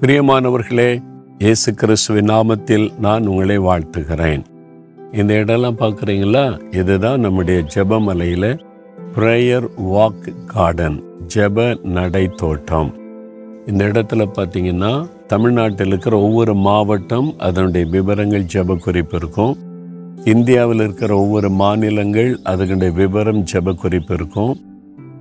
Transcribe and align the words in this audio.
பிரியமானவர்களே 0.00 1.02
இயேசு 1.38 1.74
கிறிஸ்துவின் 1.74 2.28
நாமத்தில் 2.28 2.98
நான் 2.98 3.26
உங்களை 3.26 3.58
வாழ்த்துகிறேன். 3.58 4.44
இந்த 5.12 5.34
இடம்லாம் 5.34 5.78
பார்க்குறீங்களா? 5.78 6.74
இதுதான் 6.74 7.20
நம்முடைய 7.20 7.64
ஜெபமலையில் 7.74 8.60
ப்ரேயர் 9.14 9.68
வாக் 9.76 10.32
கார்டன் 10.46 11.04
ஜெப 11.34 11.78
நடை 11.82 12.28
தோட்டம் 12.28 12.94
இந்த 13.66 13.84
இடத்துல 13.84 14.26
பார்த்தீங்கன்னா 14.32 15.08
தமிழ்நாட்டில் 15.26 15.86
இருக்கிற 15.86 16.18
ஒவ்வொரு 16.18 16.54
மாவட்டம் 16.54 17.34
அதனுடைய 17.38 17.86
விவரங்கள் 17.90 18.44
ஜெப 18.54 18.76
குறிப்பு 18.76 19.16
இருக்கும். 19.16 19.56
இந்தியாவில் 20.24 20.80
இருக்கிற 20.80 21.16
ஒவ்வொரு 21.16 21.50
மாநிலங்கள் 21.50 22.38
அதனுடைய 22.42 22.92
விவரம் 22.92 23.44
ஜெப 23.52 23.74
குறிப்பு 23.74 24.14
இருக்கும். 24.14 24.60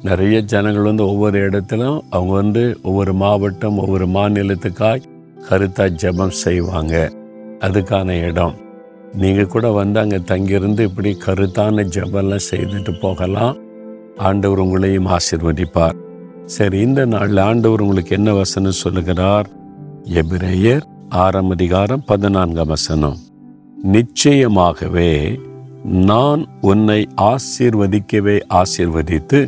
நிறைய 0.05 0.37
ஜனங்கள் 0.51 0.87
வந்து 0.87 1.03
ஒவ்வொரு 1.07 1.37
இடத்திலும் 1.39 2.03
அவங்க 2.09 2.33
வந்து 2.33 2.63
ஒவ்வொரு 2.83 3.13
மாவட்டம் 3.13 3.77
ஒவ்வொரு 3.77 4.07
மாநிலத்துக்காய் 4.07 5.07
கருத்தாக 5.49 5.95
ஜெபம் 6.01 6.35
செய்வாங்க. 6.43 6.95
அதுக்கான 7.59 8.09
இடம். 8.29 8.55
நீங்கள் 9.13 9.47
கூட 9.47 9.71
வந்து 9.71 9.99
அங்கே 9.99 10.19
தங்கியிருந்து 10.25 10.83
இப்படி 10.83 11.17
கருத்தான 11.25 11.85
ஜபம்லாம் 11.95 12.45
செய்துட்டு 12.51 12.93
போகலாம். 12.99 13.57
ஆண்டவர் 14.17 14.61
உங்களையும் 14.61 15.09
ஆசிர்வதிப்பார். 15.17 15.97
சரி 16.45 16.79
இந்த 16.79 17.05
நாளில் 17.05 17.37
ஆண்டவர் 17.37 17.81
உங்களுக்கு 17.81 18.15
என்ன 18.15 18.33
வசனம் 18.33 18.79
சொல்லுகிறார்? 18.83 19.47
எபிரேயர் 20.21 20.85
ஆறாம் 21.09 21.49
அதிகாரம் 21.49 22.03
பதினான்காம் 22.05 22.67
வசனம். 22.67 23.17
நிச்சயமாகவே 23.93 25.11
நான் 25.83 26.43
உன்னை 26.61 27.01
ஆசீர்வதிக்கவே 27.21 28.37
ஆசீர்வதித்து 28.53 29.39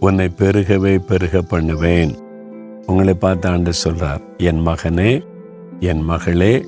உன்னை 0.00 0.30
பெருகவே 0.38 0.98
பெருக 0.98 1.42
பண்ணுவேன். 1.42 2.12
உங்களை 2.86 3.14
பார்த்து 3.14 3.48
ஆண்டு 3.48 3.70
சொல்றார் 3.84 4.22
என் 4.36 4.66
மகனே 4.66 5.24
என் 5.80 6.02
மகளே 6.02 6.64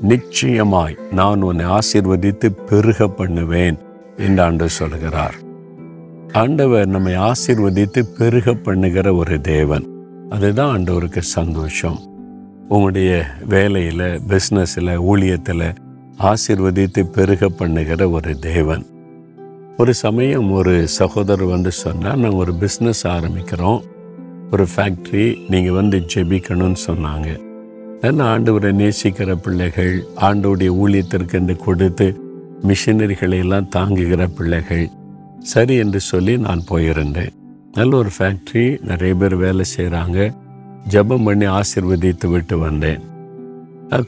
நிச்சயமாய் 0.00 0.98
நான் 1.10 1.42
உன்னை 1.42 1.66
ஆசீர்வதித்து 1.66 2.48
பெருக 2.70 3.08
பண்ணுவேன் 3.08 3.78
என்று 4.16 4.42
ஆண்டு 4.42 4.68
சொல்கிறார். 4.68 5.34
ஆண்டவர் 6.32 6.88
நம்மை 6.88 7.14
ஆசீர்வதித்து 7.16 8.02
பெருக 8.18 8.54
பண்ணுகிற 8.54 9.14
ஒரு 9.14 9.40
தேவன். 9.40 9.86
அதுதான் 10.30 10.78
ஆண்டவருக்கு 10.78 11.18
சந்தோஷம். 11.18 11.98
உங்களுடைய 12.68 13.24
வேலையில் 13.48 14.20
பிஸ்னஸில் 14.28 14.94
ஊழியத்தில் 15.10 15.68
ஆசீர்வதித்து 16.18 17.02
பெருக 17.12 17.48
பண்ணுகிற 17.48 18.10
ஒரு 18.10 18.38
தேவன். 18.38 18.86
ஒரு 19.82 19.92
சமயம் 19.94 20.50
ஒரு 20.58 20.74
சகோதரர் 20.88 21.50
வந்து 21.54 21.70
சொன்னார் 21.80 22.20
நாங்கள் 22.20 22.42
ஒரு 22.42 22.52
பிஸ்னஸ் 22.60 23.02
ஆரம்பிக்கிறோம். 23.14 23.80
ஒரு 24.52 24.64
ஃபேக்ட்ரி 24.72 25.24
நீங்கள் 25.52 25.74
வந்து 25.78 25.98
ஜெபிக்கணும்னு 26.12 26.80
சொன்னாங்க. 26.86 27.28
நான் 28.02 28.22
ஆண்டவரை 28.28 28.70
நேசிக்கிற 28.80 29.34
பிள்ளைகள் 29.44 29.92
ஆண்டோடைய 30.28 30.70
ஊழியத்திற்கு 30.82 31.36
என்று 31.40 31.56
கொடுத்து 31.64 32.06
மிஷினரிகளை 32.68 33.38
எல்லாம் 33.44 33.68
தாங்குகிற 33.76 34.28
பிள்ளைகள். 34.38 34.86
சரி 35.52 35.76
என்று 35.84 36.00
சொல்லி 36.10 36.36
நான் 36.46 36.62
போயிருந்தேன். 36.70 37.34
நல்ல 37.78 37.92
ஒரு 38.02 38.12
ஃபேக்ட்ரி 38.18 38.64
நிறைய 38.90 39.14
பேர் 39.22 39.36
வேலை 39.44 39.66
செய்கிறாங்க 39.76 40.18
ஜெபம் 40.94 41.26
பண்ணி 41.28 41.48
ஆசிர்வதித்து 41.58 42.30
விட்டு 42.36 42.58
வந்தேன். 42.66 43.02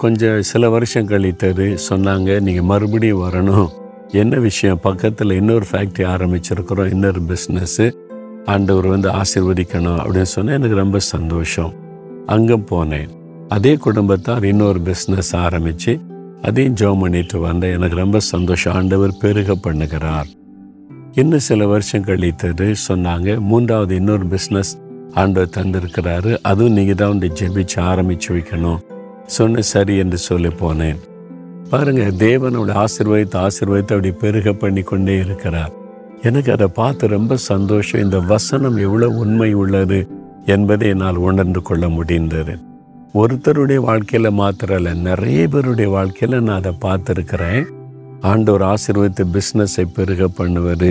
கொஞ்சம் 0.04 0.40
சில 0.52 0.70
வருஷம் 0.76 1.10
கழித்தது 1.12 1.66
சொன்னாங்க 1.90 2.40
நீங்கள் 2.46 2.68
மறுபடியும் 2.72 3.24
வரணும். 3.26 3.68
என்ன 4.12 4.36
விஷயம்? 4.38 4.80
பக்கத்தில் 4.80 5.30
இன்னொரு 5.30 5.66
ஃபேக்ட்ரி 5.72 6.04
ஆரம்பிச்சிருக்கிறோம் 6.04 6.90
இன்னொரு 6.90 7.20
பிஸ்னஸ்ஸு 7.28 7.96
ஆண்டவர் 8.44 8.86
வந்து 8.86 9.08
ஆசிர்வதிக்கணும் 9.08 9.98
அப்படின்னு 9.98 10.22
சொன்னால் 10.22 10.54
எனக்கு 10.54 10.76
ரொம்ப 10.76 10.98
சந்தோஷம். 10.98 11.74
அங்கே 12.26 12.54
போனேன். 12.54 13.08
அதே 13.48 13.76
குடும்பத்தார் 13.76 14.44
இன்னொரு 14.44 14.80
பிஸ்னஸ் 14.80 15.36
ஆரம்பித்து 15.36 16.00
அதையும் 16.42 16.74
ஜோம் 16.74 17.00
பண்ணிட்டு 17.00 17.38
வந்தேன். 17.38 17.72
எனக்கு 17.72 17.96
ரொம்ப 17.96 18.18
சந்தோஷம். 18.18 18.74
ஆண்டவர் 18.74 19.16
பெருக 19.20 19.56
பண்ணுகிறார். 19.70 20.28
இன்னும் 21.12 21.38
சில 21.38 21.66
வருஷம் 21.66 22.04
கழித்தது 22.04 22.74
சொன்னாங்க 22.88 23.38
மூன்றாவது 23.38 23.94
இன்னொரு 23.94 24.26
பிஸ்னஸ் 24.26 24.72
ஆண்டவர் 25.14 25.54
தந்திருக்கிறாரு. 25.56 26.36
அதுவும் 26.42 26.72
நீங்கள் 26.72 26.94
தான் 26.94 27.08
வந்து 27.08 27.32
ஜெபிச்சு 27.40 27.80
ஆரம்பித்து 27.80 28.34
வைக்கணும். 28.34 28.78
சொன்ன 29.24 29.60
சரி 29.60 29.96
என்று 29.96 30.18
சொல்லி 30.18 30.48
போனேன். 30.48 30.96
பாருங்க 31.72 32.04
தேவனோட 32.26 32.70
ஆசிர்வதித்து 32.82 33.36
ஆசிர்வதித்து 33.46 33.94
அப்படி 33.96 34.10
பெருக 34.22 34.52
பண்ணி 34.52 34.82
கொண்டே 34.82 35.16
இருக்கிறார். 35.24 35.72
எனக்கு 36.22 36.50
அதை 36.52 36.68
பார்த்து 36.80 37.06
ரொம்ப 37.06 37.36
சந்தோஷம். 37.36 38.00
இந்த 38.00 38.18
வசனம் 38.32 38.76
எவ்வளோ 38.76 39.08
உண்மை 39.22 39.50
உள்ளது 39.54 39.98
என்பதை 40.54 40.88
என்னால் 40.88 41.16
உணர்ந்து 41.16 41.62
கொள்ள 41.62 41.88
முடிந்தது. 41.88 42.54
ஒருத்தருடைய 43.14 43.80
வாழ்க்கையில் 43.88 44.38
மாத்திரல்ல 44.40 44.94
நிறைய 45.08 45.42
பேருடைய 45.48 45.88
வாழ்க்கையில் 45.90 46.42
நான் 46.42 46.58
அதை 46.60 46.72
பார்த்துருக்கிறேன். 46.86 47.64
ஆண்டவர் 48.20 48.64
ஆசீர்வதித்து 48.72 49.24
பிஸ்னஸை 49.36 49.84
பெருக 49.96 50.28
பண்ணுவது 50.28 50.90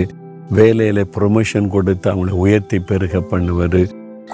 வேலையில் 0.58 1.10
ப்ரொமோஷன் 1.16 1.68
கொடுத்து 1.68 2.06
அவங்களை 2.12 2.34
உயர்த்தி 2.44 2.78
பெருக 2.90 3.20
பண்ணுவது 3.32 3.80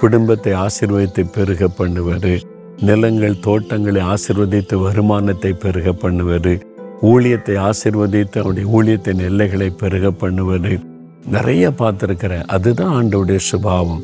குடும்பத்தை 0.01 0.53
ஆசீர்வதித்து 0.65 1.23
பெருக 1.35 1.67
பண்ணுவது 1.79 2.33
நிலங்கள் 2.81 3.39
தோட்டங்களை 3.39 4.01
ஆசிர்வதித்து 4.01 4.81
வருமானத்தை 4.81 5.53
பெருக 5.53 5.91
பண்ணுவது 5.91 6.59
ஊழியத்தை 7.01 7.69
ஆசிர்வதித்து 7.69 8.37
அவருடைய 8.37 8.69
ஊழியத்தின் 8.71 9.17
எல்லைகளை 9.17 9.69
பெருக 9.69 10.11
பண்ணுவது. 10.11 10.79
நிறைய 11.25 11.69
பார்த்துருக்கிறேன். 11.69 12.45
அதுதான் 12.45 13.03
ஆண்டவுடைய 13.03 13.35
சுபாவம். 13.35 14.03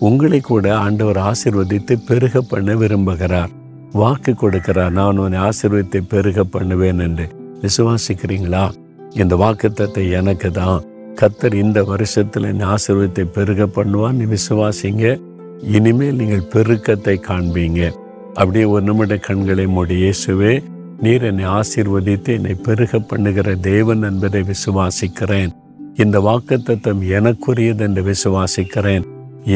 உங்களை 0.00 0.40
கூட 0.40 0.76
ஆண்டவர் 0.76 1.16
ஆசிர்வதித்து 1.16 1.98
பெருக 2.06 2.40
பண்ண 2.40 2.74
விரும்புகிறார். 2.74 3.48
வாக்கு 3.92 4.32
கொடுக்கிறார். 4.32 4.90
நான் 4.90 5.16
உன்னை 5.16 5.40
ஆசிர்வதித்து 5.40 6.00
பெருக 6.08 6.44
பண்ணுவேன் 6.44 6.98
என்று. 6.98 7.28
விசுவாசிக்கிறீங்களா? 7.62 8.70
இந்த 9.14 9.36
வாக்குத்தத்தை 9.36 10.10
எனக்கு 10.10 10.50
தான். 10.50 10.82
கத்தர் 11.14 11.54
இந்த 11.54 11.84
வருஷத்தில் 11.84 12.42
என்னை 12.42 12.66
ஆசிர்வத்தை 12.66 13.26
பெருக 13.32 13.66
பண்ணுவான்னு 13.66 14.36
விசுவாசிங்க. 14.36 15.20
இனிமேல் 15.62 16.14
நீங்கள் 16.14 16.48
பெருக்கத்தை 16.52 17.20
காண்பீங்க. 17.28 17.92
அப்படியே 18.36 18.64
ஒரு 18.64 18.84
நிமிட 18.84 19.16
கண்களை 19.16 19.66
மூடி 19.66 19.96
இயேசுவே 20.02 20.54
நீர் 21.04 21.22
என்னை 21.22 21.46
ஆசீர்வதித்து 21.58 22.30
என்னை 22.36 22.54
பெருக 22.66 22.98
பண்ணுகிற 22.98 23.54
தேவன் 23.54 24.02
என்பதை 24.02 24.42
விசுவாசிக்கிறேன். 24.50 25.50
இந்த 26.02 26.16
வாக்குத்தத்தம் 26.28 27.02
எனக்குரியது 27.18 27.84
என்று 27.86 28.02
விசுவாசிக்கிறேன். 28.02 29.04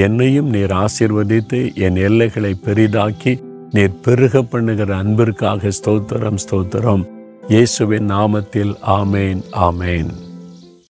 என்னையும் 0.05 0.51
நீர் 0.51 0.75
ஆசீர்வதித்து 0.85 1.61
என் 1.75 1.97
எல்லைகளை 2.09 2.53
பெரிதாக்கி 2.67 3.35
நீர் 3.71 4.01
பெருக 4.05 4.43
பண்ணுகிற 4.43 4.97
அன்பிற்காக 4.97 5.73
ஸ்தோத்திரம் 5.79 6.41
ஸ்தோத்திரம். 6.45 7.05
இயேசுவின் 7.49 8.11
நாமத்தில் 8.11 8.75
ஆமேன் 8.99 9.43
ஆமேன். 9.69 10.11